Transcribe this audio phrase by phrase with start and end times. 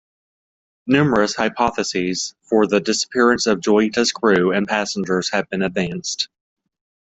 [0.87, 6.27] Numerous hypotheses for the disappearance of "Joyita"s crew and passengers have been advanced.